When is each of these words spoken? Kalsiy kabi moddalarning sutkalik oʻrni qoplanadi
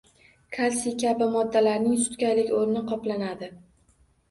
Kalsiy 0.55 0.95
kabi 1.03 1.27
moddalarning 1.35 2.01
sutkalik 2.07 2.51
oʻrni 2.63 2.85
qoplanadi 2.91 3.53